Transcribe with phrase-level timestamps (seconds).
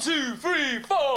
[0.00, 1.14] two, three, four.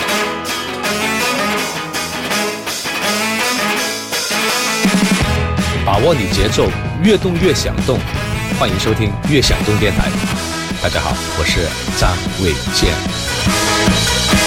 [5.85, 6.69] 把握你节奏，
[7.01, 7.97] 越动越想动。
[8.59, 10.09] 欢迎收听《越想动电台》。
[10.83, 11.61] 大家好，我是
[11.97, 12.11] 张
[12.43, 14.42] 卫健。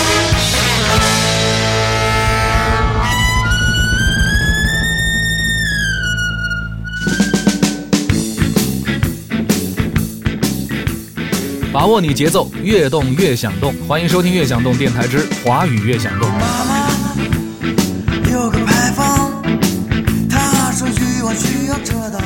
[11.76, 13.74] 把握你节奏，越动越想动。
[13.86, 16.26] 欢迎收听《越想动电台之华语越想动》。
[16.32, 16.88] 妈妈
[18.32, 19.30] 有个牌坊，
[20.26, 22.18] 他说欲望需要遮挡。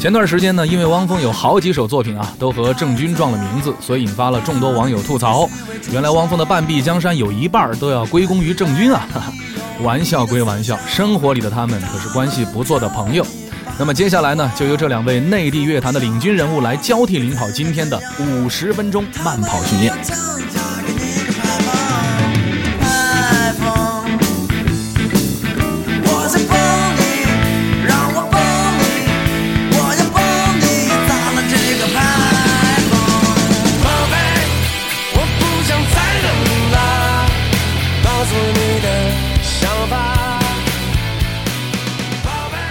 [0.00, 5.46] 前段时间呢，因为汪峰有好几首作品啊，都和郑钧撞了名字，所以引发了众多网友吐槽。
[5.92, 9.06] 原来汪峰的半壁江山有一半都要归功于郑钧啊！
[9.12, 9.32] 哈哈，
[9.82, 13.22] 玩笑归玩笑，生活里的他们可是关系不错的朋友。
[13.78, 19.94] 那么接下来呢，就由这两位内地乐坛的领军人物来交替领跑今天的五十分钟慢跑训练。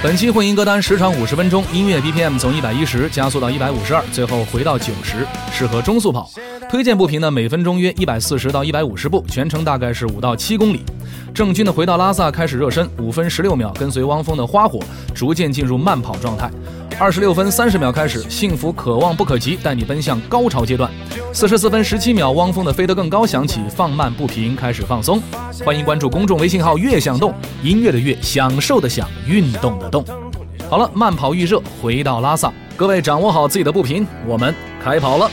[0.08, 6.32] 本期混音歌单时长五十分钟，音乐 BPM 从一百一十加速到一百五十二，最后回到九十，适合中速跑。
[6.70, 10.82] 推荐步频呢，每分钟约一百四十到一百五十步，全程大概是五到七公里。
[11.34, 14.80] 郑钧的《回到拉萨》开始热身，五分十六秒，跟随汪峰的《花火》
[15.14, 16.50] 逐渐进入慢跑状态。
[17.00, 20.92] 二十六分三十秒开始，《幸福可望不可及》带你奔向高潮阶段。
[21.31, 25.22] 四十四分十七秒，汪峰的《飞得更高》响起，放慢步频，开始放松。
[25.64, 27.31] 欢迎关注公众微信号“悦享动”，
[27.62, 30.04] 音乐的乐，享受的享，运动的动。
[30.67, 35.30] 好了，慢跑预热，回到拉萨，各位掌握好自己的步频，我们开跑了。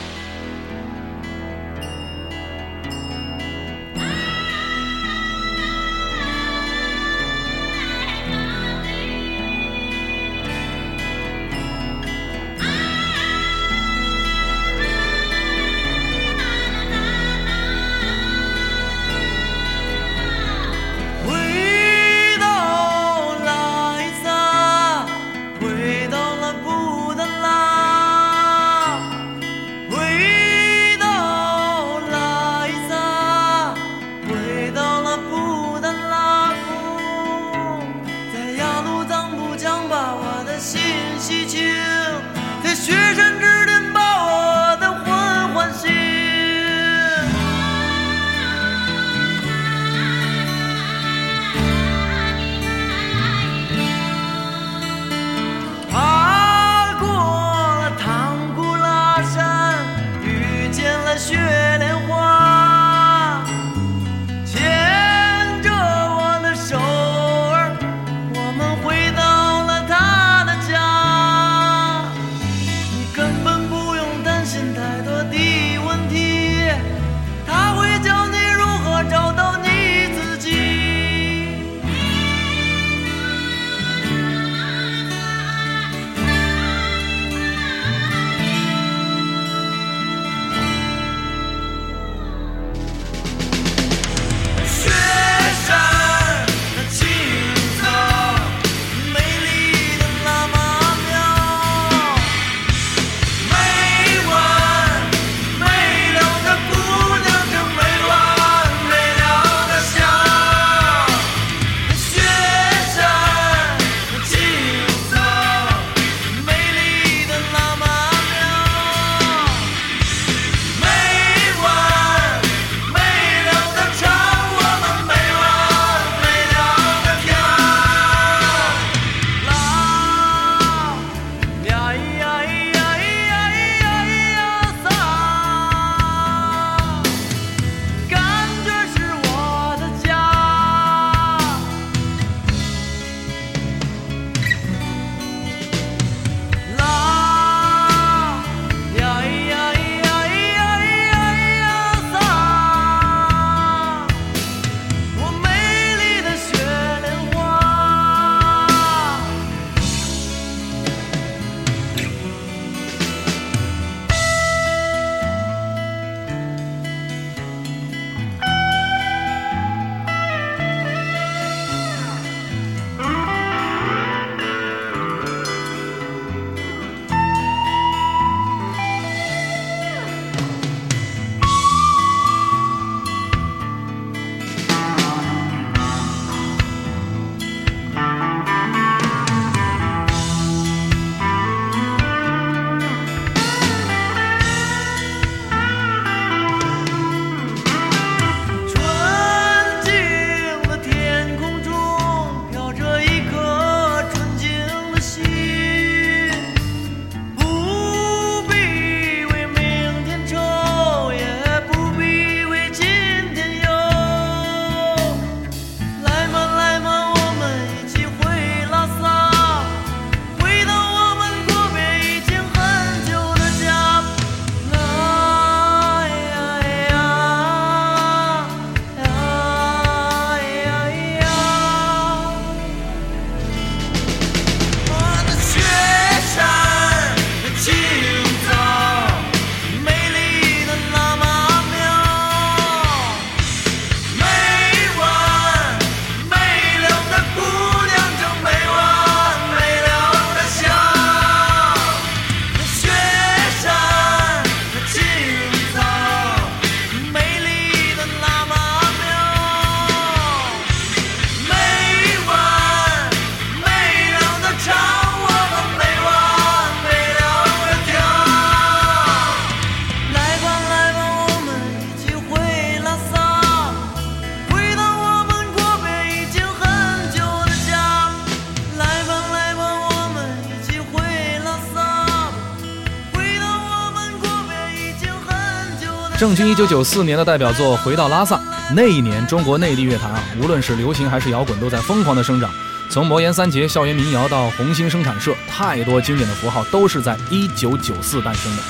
[286.17, 288.37] 郑钧一九九四年的代表作《回到拉萨》，
[288.73, 292.49] 那一年中国内地乐坛啊，无论是流行还是摇滚，都在疯狂的生长。
[292.89, 298.63] 从魔岩三杰、校园民谣到红星生产社，太多经典的符号都是在一九九四诞生的。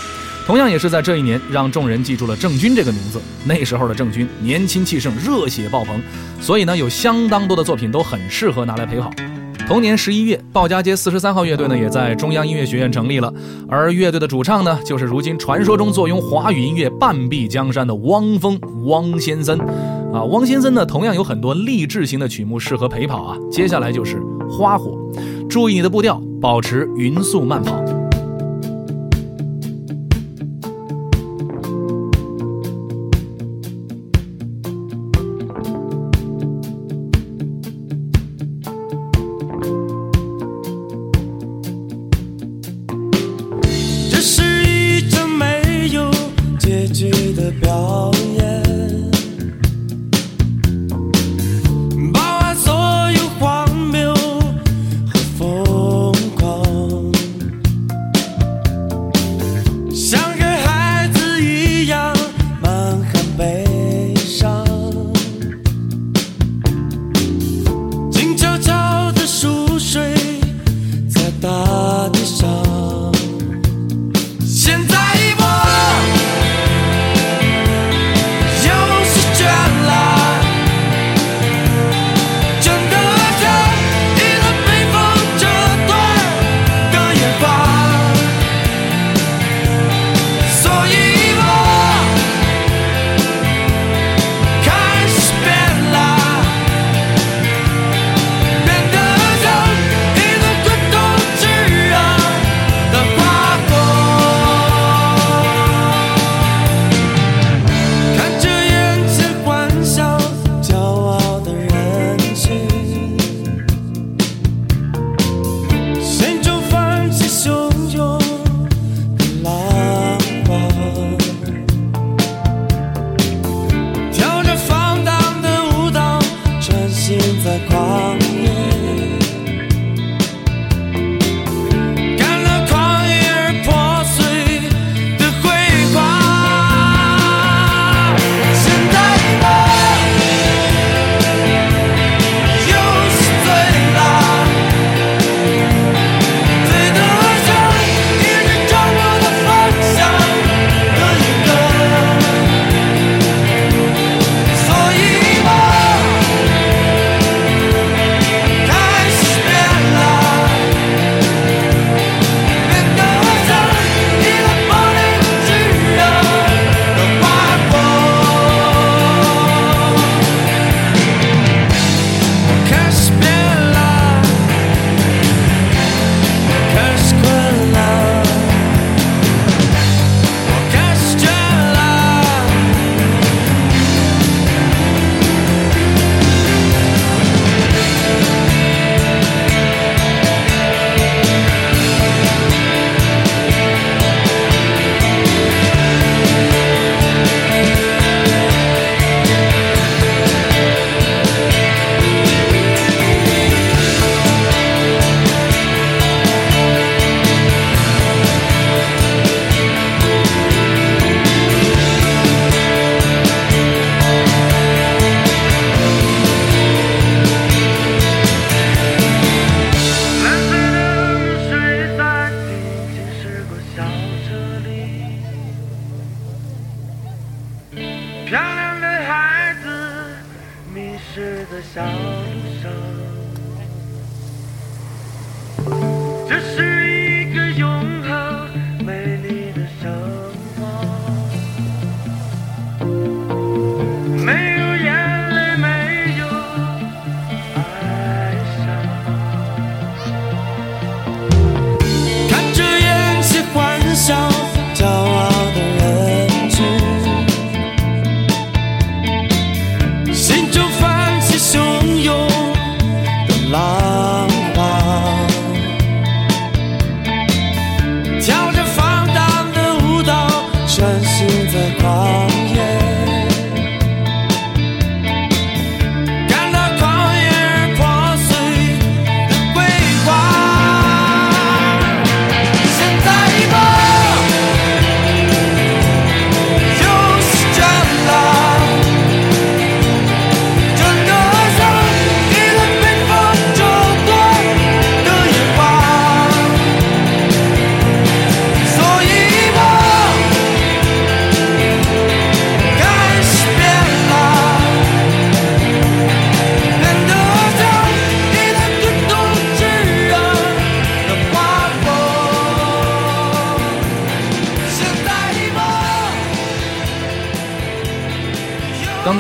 [0.48, 3.22] 同样也是在这一年，让众人记住了郑钧这个名字。
[3.44, 6.02] 那时候的郑钧年轻气盛，热血爆棚，
[6.42, 9.12] 所以呢，有相当多的作品都很适合拿来陪跑。
[9.68, 13.34] 同年十一月，鲍家街四十三号乐队呢也在中央音乐学院成立了，
[13.68, 19.60] 而乐队的主唱呢就是如今传说中坐拥华语音乐半壁江山的汪峰汪先森。
[20.14, 23.38] 啊，汪先森呢同样有很多励志型的曲目适合陪跑啊。
[23.52, 24.18] 接下来就是
[24.48, 24.92] 《花火》，
[25.48, 27.84] 注意你的步调，保持匀速慢跑。
[71.46, 72.65] 在大地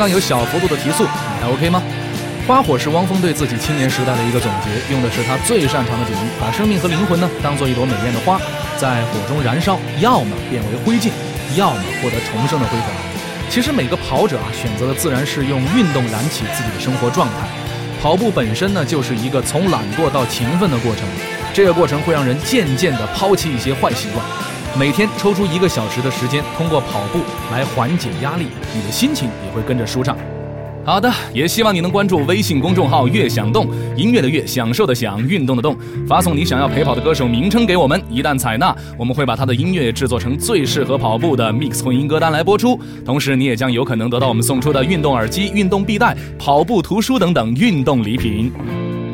[0.10, 1.82] 有小幅度的提速，你还 OK 吗？
[2.48, 8.40] 花火是汪峰对自己青年时代的一个总结，用的是他最擅长的比喻，把生命和灵魂呢当做一朵美艳的花，
[8.78, 11.10] 在火中燃烧，要么变为灰烬，
[11.56, 12.88] 要么获得重生的辉煌。
[13.50, 17.34] 其实每个跑者啊，选择的自然是用运动燃起自己的生活状态。
[18.00, 21.04] 跑步本身呢，就是一个从懒惰到勤奋的过程，
[21.52, 24.24] 这个过程会让人渐渐地抛弃一些坏习惯。
[24.78, 30.18] 每天抽出一个小时的时间，通过跑步来缓解压力，你的心情也会跟着舒畅。
[30.84, 42.78] 好的，也希望你能关注微信公众号“悦享动”，音乐的悦，享受的享，运动的动，发送你想要陪跑的歌手名称给我们，一旦采纳，我们会把他的音乐制作成最适合跑步的 mix 混音歌单来播出。
[43.06, 48.52] 同时，你也将有可能得到我们送出的运动耳机、运动臂带、跑步图书等等运动礼品。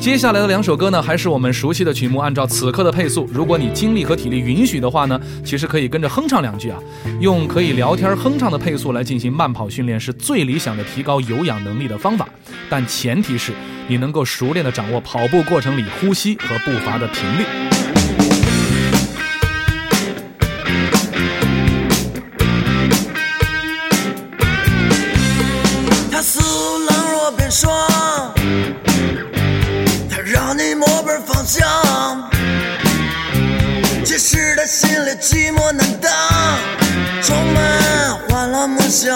[0.01, 2.17] 接下来的两首歌呢，还是我们熟悉的曲目。
[2.17, 6.79] 按照此刻的配速，如果你精力和体力允许的话呢，其实可以跟着哼唱两句啊。
[7.19, 12.27] 用可以聊天哼唱的配速来进行慢跑训练，是最理想的提高有氧能力的方法。
[12.67, 13.53] 但前提是
[13.87, 17.80] 你能够熟练的掌握跑步过程里呼吸和步伐的频率。
[35.41, 36.11] 寂寞难当，
[37.23, 39.09] 充满欢乐梦想。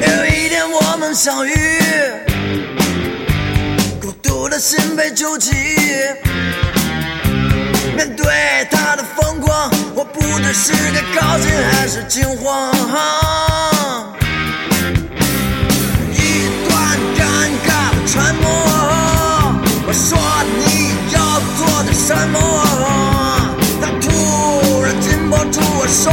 [0.00, 1.52] 有一天我们相遇，
[4.00, 5.50] 孤独的心被救起。
[7.94, 12.72] 面对他的疯狂，我不知是该高兴还是惊慌。
[25.94, 26.12] 说，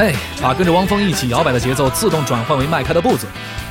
[0.00, 3.26] 嘿，把跟着汪峰一起摇摆的节奏自动转换为迈开的步子。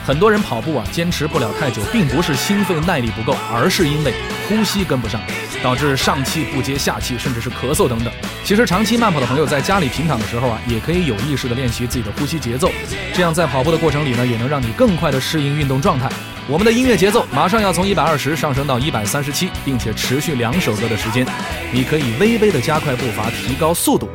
[0.05, 4.13] 很多人跑步啊，坚持不了太久，并不是心肺耐力不够，而是因为
[4.47, 5.19] 呼吸跟不上，
[5.63, 8.13] 导致上气不接下气，甚至是咳嗽等等。
[8.43, 12.71] 其实长期慢跑的朋友在家里平躺的时候啊，也可以有意识的练习自己的呼吸节奏，
[13.11, 16.07] 这样在跑步的过程里呢，也能让你更快的适应运动状态。
[16.47, 21.25] 我们的音乐节奏马上要从一百二十上升到一百三十七，并且持续两首歌的时间，
[21.71, 24.07] 你可以微微的加快步伐，提高速度。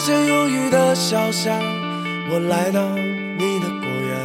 [0.00, 1.60] 穿过那些忧郁的小巷，
[2.30, 2.80] 我来到
[3.36, 4.16] 你的果园。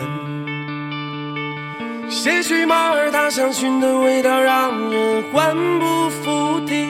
[2.10, 6.88] 些许马耳他香薰的味道让人魂不附体。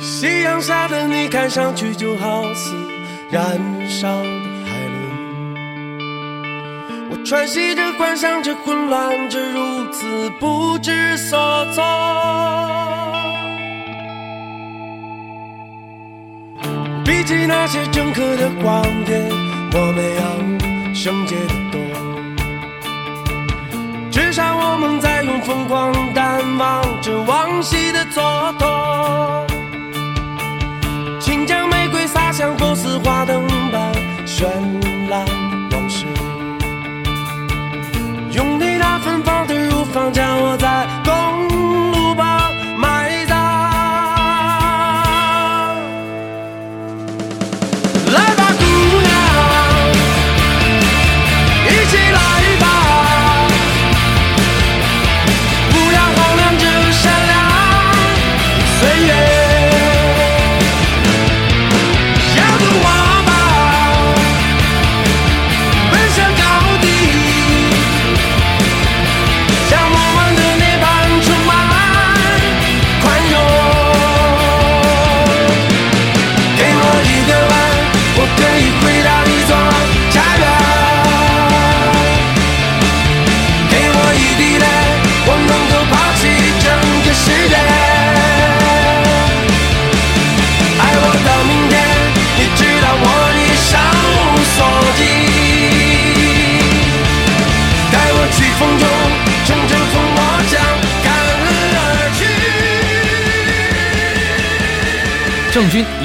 [0.00, 2.76] 夕阳下的你看上去就好似
[3.30, 3.44] 燃
[3.88, 4.24] 烧的
[4.64, 5.58] 海伦。
[7.10, 11.82] 我喘息着，幻想着，混乱着，如此不知所措。
[17.04, 19.28] 比起那些政客的光点，
[19.74, 20.22] 我们要
[20.94, 21.80] 圣洁的多。
[24.10, 29.46] 至少我们在用疯狂淡忘着往昔的蹉跎。
[31.20, 33.92] 请将玫瑰洒向构思花灯般
[34.26, 34.44] 绚
[35.08, 35.24] 烂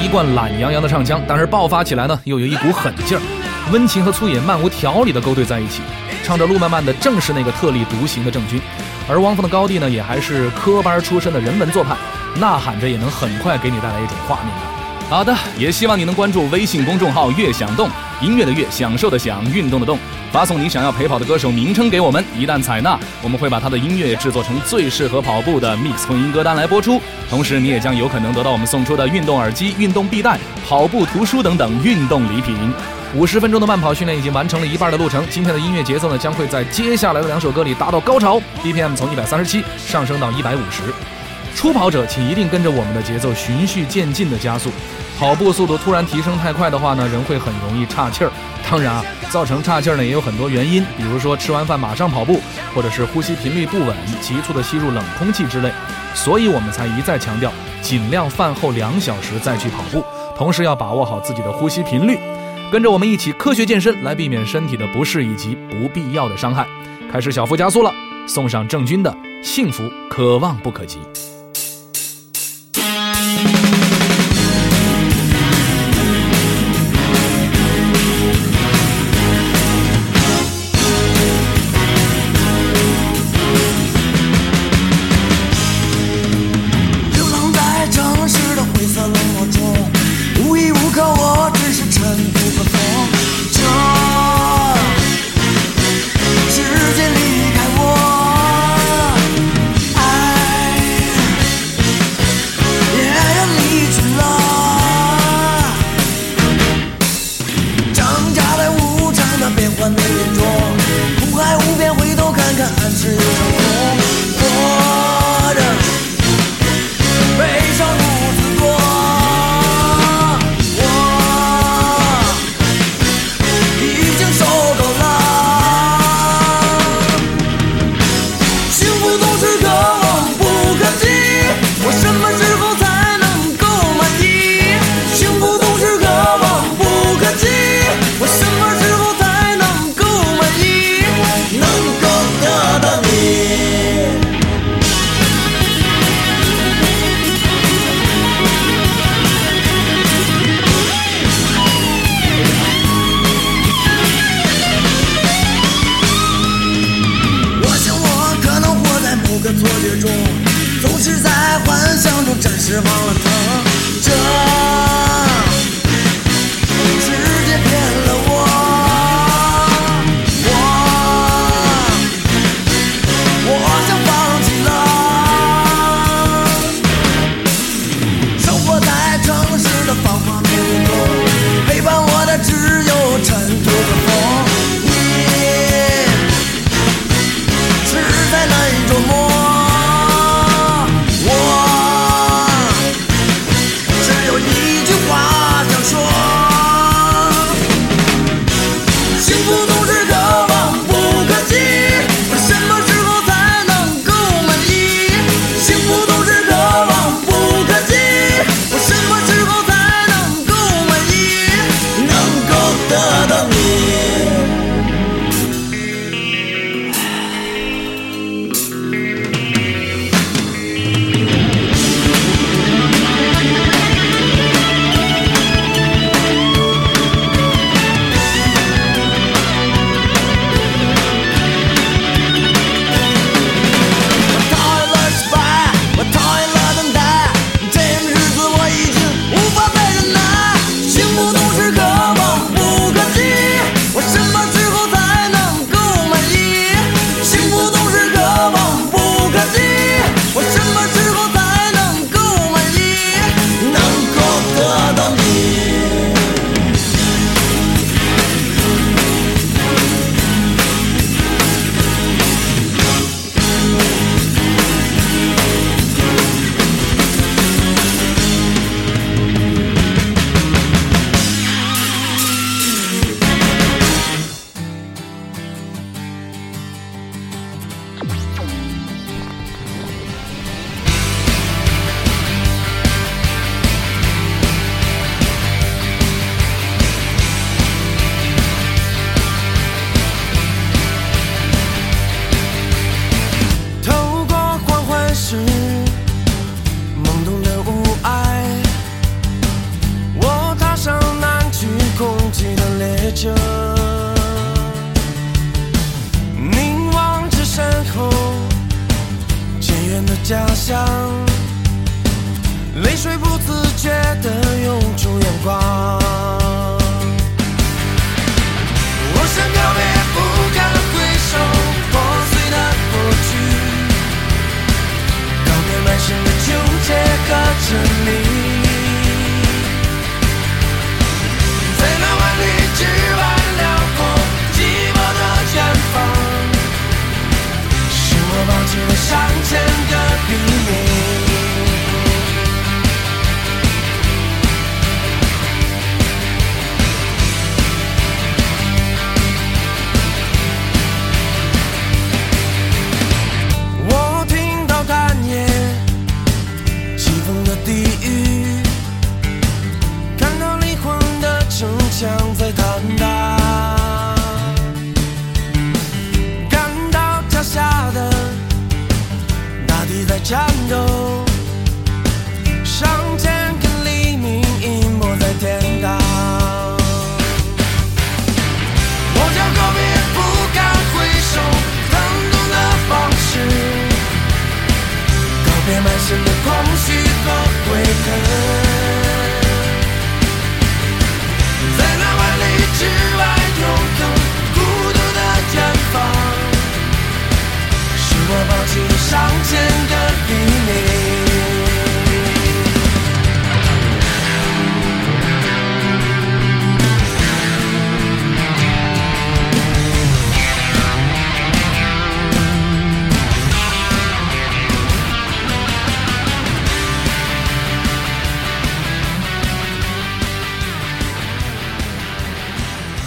[0.08, 3.20] 一贯懒洋洋的唱腔，但是爆发起来呢，又有一股狠劲儿，
[3.70, 5.82] 温情和粗野漫无条理的勾兑在一起。
[6.24, 8.58] 唱着路漫漫的正是那个特立独行的郑钧，
[9.06, 11.94] 而汪峰的高地呢，也还是科班出身的人文做派，
[12.40, 14.62] 呐喊着也能很快给你带来一种画面感。
[15.10, 17.90] 好的，也希望你能关注微信公众号“悦享动”，
[18.22, 19.98] 音乐的乐，享受的享，运动的动，
[20.30, 27.00] 发送你想要陪跑的歌手名称给我们，一旦采纳，我们会把他的音乐制作成最适合跑步的 mix 混音歌单来播出。
[27.30, 32.54] 同时，你也将有可能得到我们送出的运动耳机、运动臂带、跑步图书等等运动礼品。
[33.14, 40.82] 五十分钟的慢跑训练已经完成了一半的路程，今天的音乐节奏呢将会在接下来的两首歌里达到高潮，BPM 从一百三十七上升到一百五十。
[41.54, 44.70] 初跑者请一定跟着我们的节奏循序渐进的加速。
[45.18, 48.30] 跑步速度突然提升太快的话呢，人会很容易岔气儿。
[48.70, 52.40] 当然啊，造成岔气儿呢也有很多原因，比如说吃完饭马上跑步，
[52.72, 55.72] 或者是呼吸频率不稳、急促的吸入冷空气之类。
[56.14, 57.52] 所以我们才一再强调，
[57.82, 60.04] 尽量饭后两小时再去跑步，
[60.36, 62.16] 同时要把握好自己的呼吸频率。
[62.70, 66.64] 跟着我们一起科学健身，来避免身体的不适以及不必要的伤害。
[67.10, 67.92] 开始小幅加速了，
[68.28, 69.10] 送上郑钧的
[69.42, 70.98] 《幸福可望不可及》。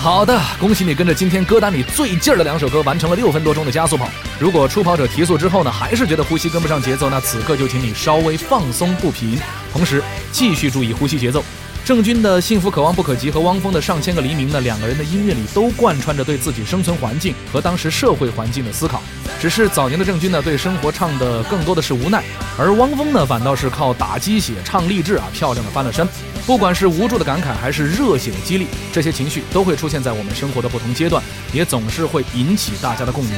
[0.02, 4.10] 好的，恭喜你跟着今天歌单里最劲儿的两首歌完成了六分多钟的加速跑。
[4.40, 9.40] 如果初跑者提速之后呢，还是觉得呼吸跟不上节奏，那此刻就请你稍微放松步频，
[9.72, 11.44] 同时继续注意呼吸节奏。
[11.86, 19.04] 郑钧的《幸福可望不可及》和汪峰的《上千个黎明》呢，两个人的音乐里都贯穿着对自己生存环境和当时社会环境的思考。
[19.42, 22.24] 只是早年的郑钧呢，对生活唱的更多的是无奈，
[22.60, 26.08] 而汪峰呢，反倒是靠打鸡血唱励志啊，漂亮的翻了身。
[26.46, 33.34] 不管是无助的感慨，还是热血的激励，这些情绪都会出现在我们生活的不同阶段，也总是会引起大家的共鸣。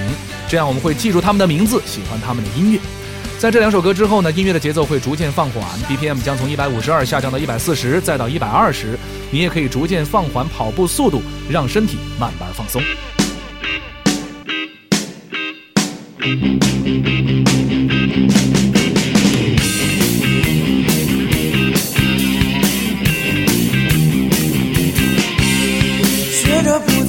[0.50, 2.80] 这样我们会记住他们的名字，喜欢他们的音乐。
[3.40, 9.00] 在这两首歌之后呢，音乐的节奏会逐渐放缓，BPM 将从一百五十二下降到一百四十，再到一百二十。
[9.32, 12.82] 你也可以逐渐放缓跑步速度，让身体慢慢放松。
[16.24, 16.30] 学
[26.64, 27.04] 着不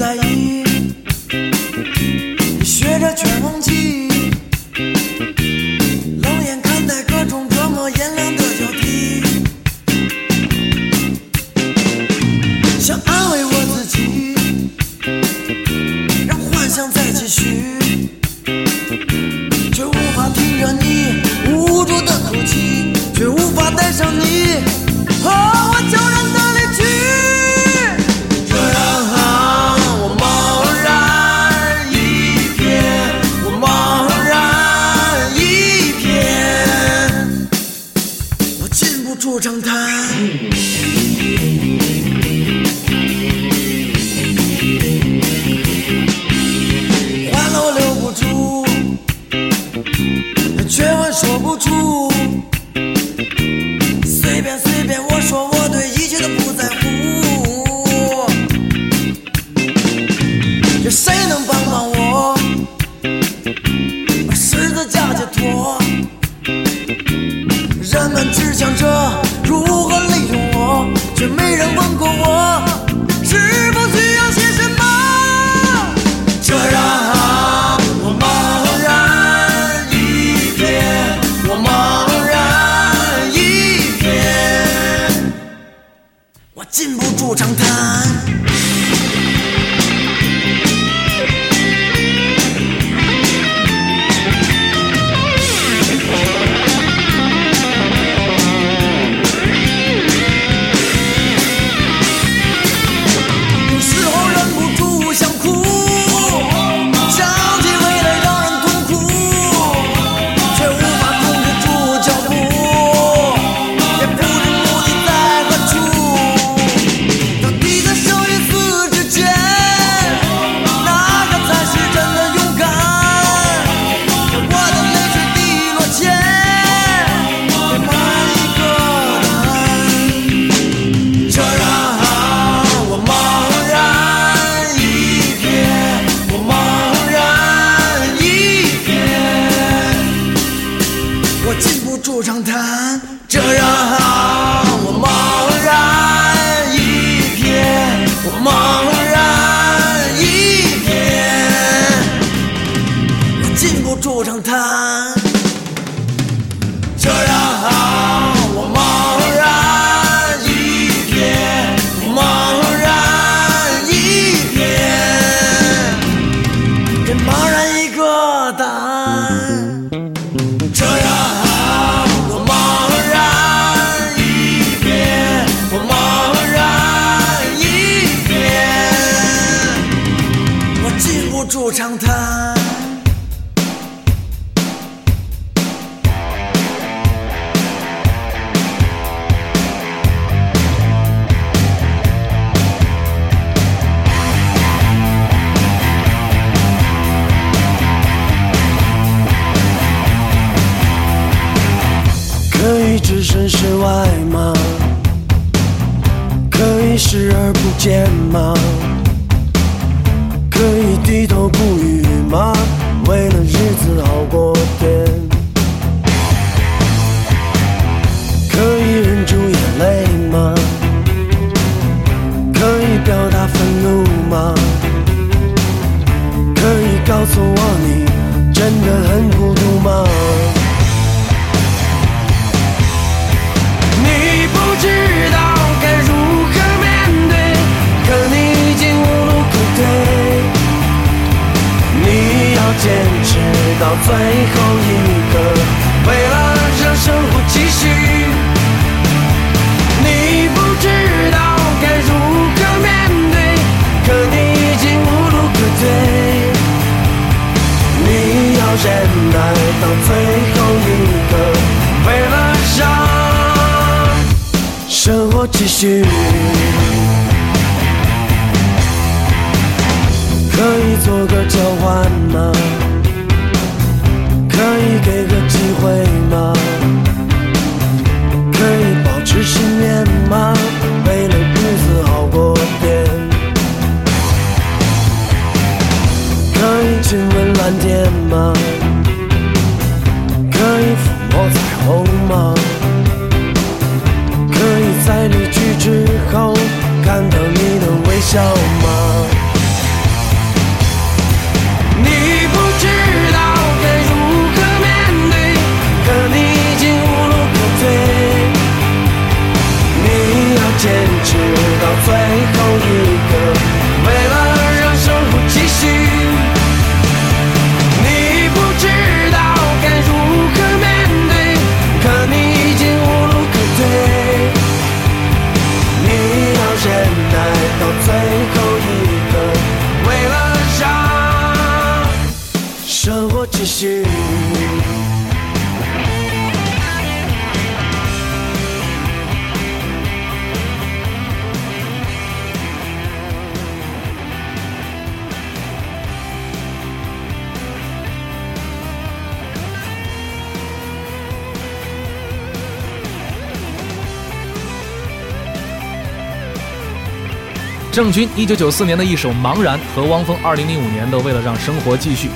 [357.94, 362.26] 郑钧一九九四年的一首《茫然》和汪峰二零零五年的《为了让生活继续》，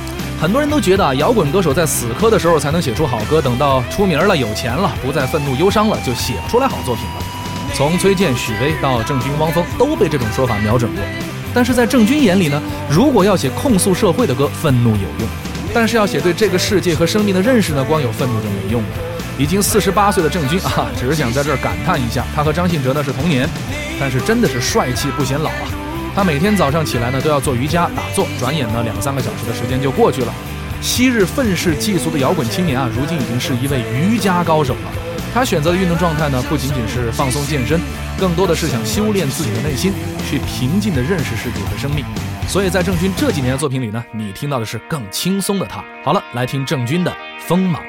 [0.40, 7.24] 很多人都觉得啊，摇滚歌手在死磕的时候才能写出好歌，等到出名了、有钱了，不再愤怒忧伤了，就写不出来好作品了。
[7.74, 11.02] 从崔健、许巍到郑钧、汪峰，都被这种说法瞄准过。
[11.52, 15.28] 但是在郑钧眼里呢，如果要写控诉社会的歌，愤怒有用；
[15.74, 18.88] 但是要写对这个世界和生命的认识呢，光有愤怒就没用了。
[19.36, 23.48] 已经四十八岁的郑钧啊，只是想在这儿感叹一下，他和张信哲呢是同年，
[24.00, 25.68] 但是真的是帅气不显老啊。
[26.14, 30.32] 他每天早上起来呢都要做瑜伽打坐，转眼呢两三个小时的时间就过去了。
[30.80, 34.92] 昔日愤世嫉俗的摇滚青年啊，如今已经是一位瑜伽高手了。
[35.34, 37.80] 他选择的运动状态呢，不仅仅是放松健身，
[38.18, 39.92] 更多的是想修炼自己的内心，
[40.28, 42.04] 去平静地认识世界和生命。
[42.48, 45.84] 所以在郑钧这几年的作品里呢，你听到的是更轻松的他。
[46.02, 47.10] 好了，来听郑钧的
[47.46, 47.82] 《锋芒》。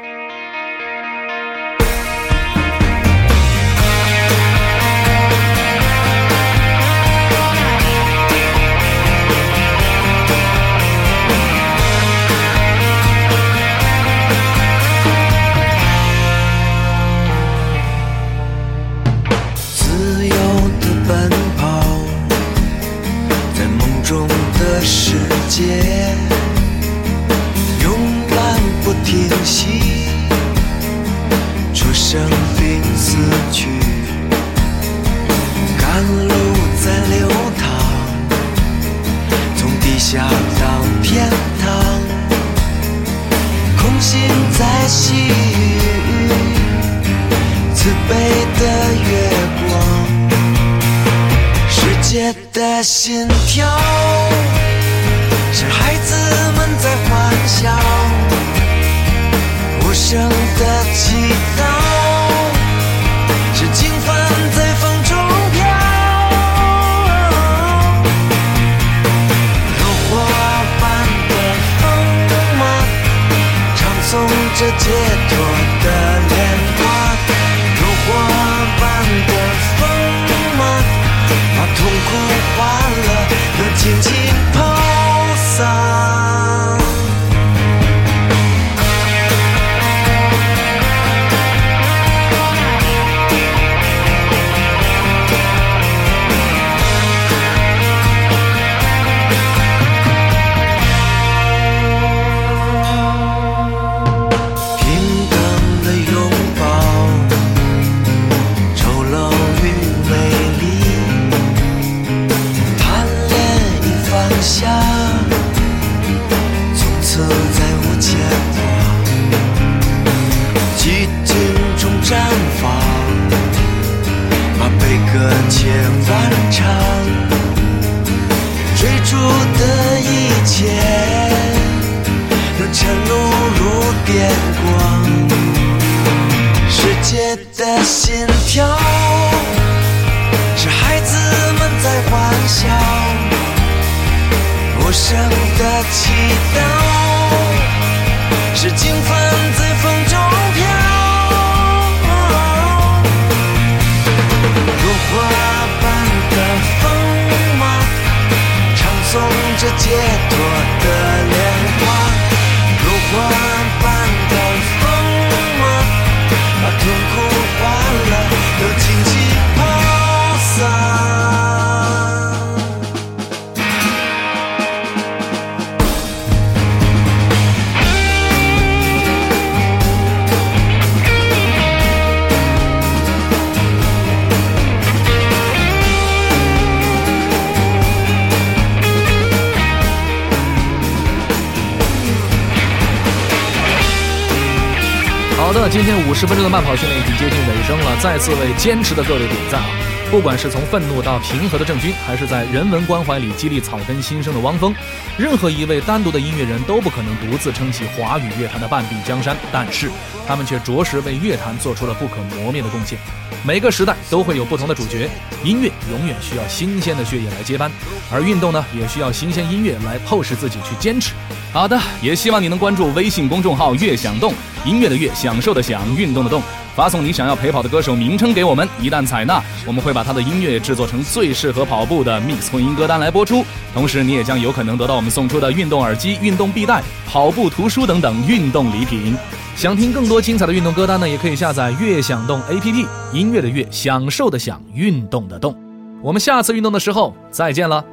[196.20, 199.70] 十分钟的慢跑训练已经接近尾声了，再次为坚持的各位点赞啊！
[200.11, 204.76] 不管是从愤怒到平和的郑钧，还是在人文关怀里激励草根新生的汪峰，
[205.17, 209.89] 任何一位单独的音乐人都不可能独自撑起华语乐坛的半壁江山，但是
[210.28, 212.99] 他们却着实为乐坛做出了不可磨灭的贡献。
[213.45, 215.09] 每个时代都会有不同的主角，
[215.41, 217.72] 音乐永远需要新鲜的血液来接班，
[218.11, 221.13] 而运动呢，也需要新鲜音乐来迫使自己去坚持。
[221.53, 224.34] 好的，也希望你能关注微信公众号“乐享动”，
[224.66, 226.41] 音乐的乐，享受的享，运动的动。
[226.76, 233.43] 发送你想要陪跑的歌手名称给我们，一旦采纳，我们会把他的音乐制作成最适合跑步的 mix 混音歌单来播出。
[233.74, 239.14] 同时，你也将有可能得到我们送出的运动耳机、运动臂带、跑步图书等等运动礼品。
[239.57, 245.53] 想听更多精彩的运动歌单呢，也可以下载乐享动 APP，音乐的乐，享受的享，运动的动。
[246.01, 247.84] 我们下次运动的时候再见了。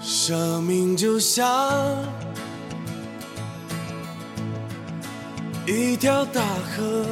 [0.00, 1.46] 生命就像
[5.66, 7.04] 一条大河，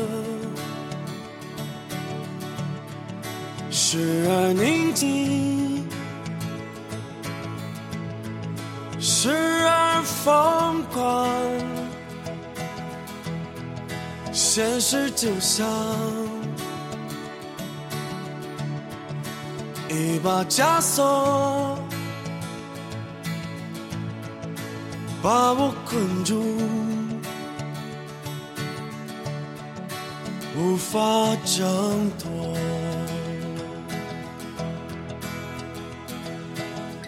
[3.68, 5.84] 时而宁静，
[9.00, 9.28] 时
[9.66, 11.28] 而疯狂。
[14.30, 15.66] 现实就像
[19.88, 21.76] 一把枷锁。
[25.20, 26.60] 把我困住，
[30.56, 30.98] 无法
[31.44, 32.30] 挣脱。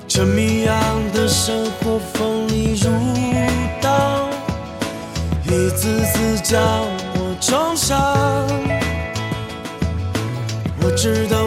[0.08, 0.74] 这谜样
[1.12, 2.90] 的生活锋利如
[3.80, 4.28] 刀，
[5.44, 6.60] 一次次将
[7.14, 7.96] 我重伤。
[10.80, 11.44] 我知道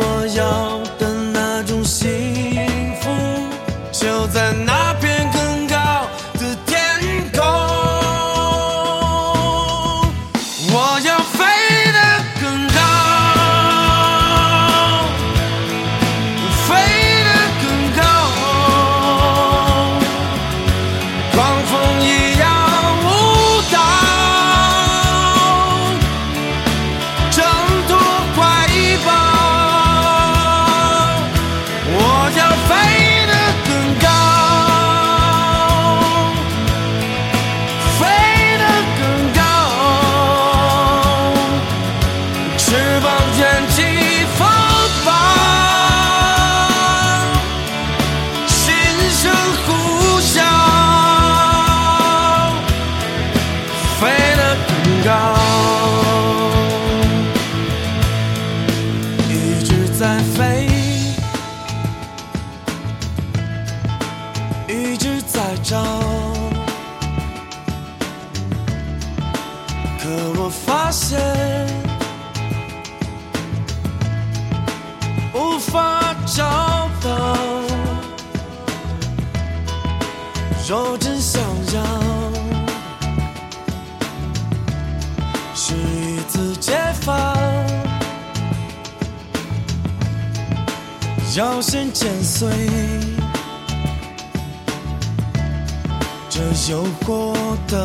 [96.40, 97.36] 这有过
[97.68, 97.84] 的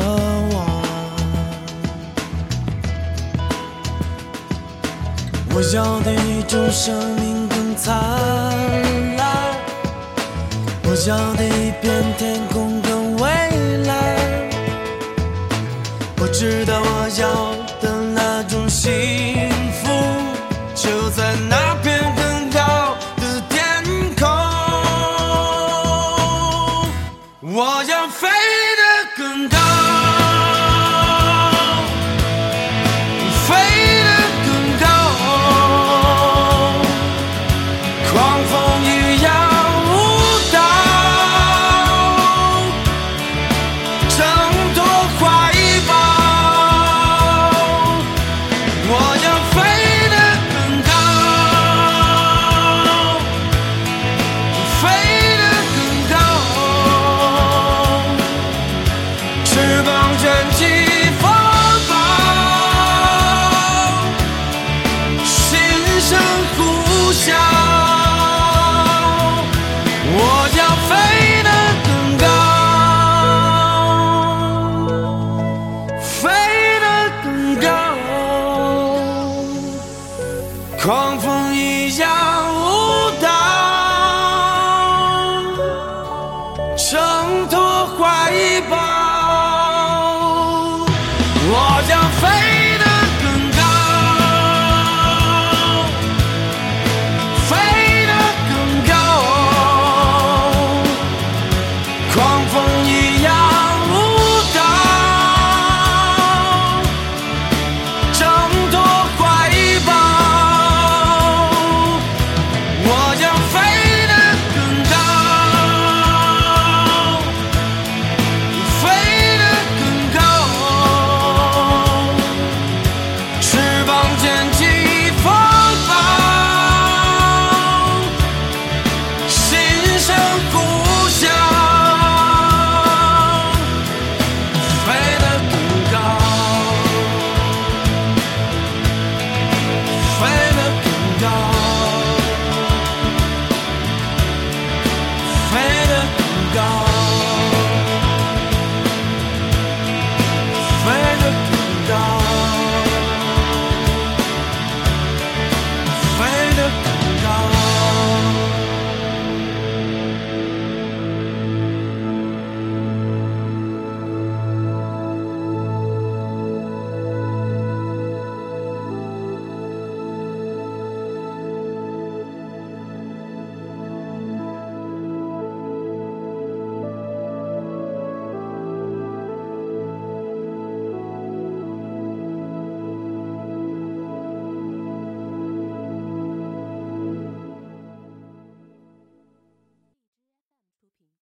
[0.49, 0.55] 我。
[5.53, 7.93] 我要的一种生命更灿
[9.17, 9.27] 烂，
[10.85, 13.27] 我要的一片天空更蔚
[13.85, 14.15] 蓝。
[16.21, 17.53] 我知道我要